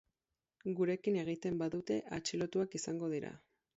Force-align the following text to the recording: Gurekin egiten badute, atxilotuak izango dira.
Gurekin 0.79 1.19
egiten 1.23 1.59
badute, 1.61 1.99
atxilotuak 2.21 2.79
izango 2.81 3.15
dira. 3.17 3.37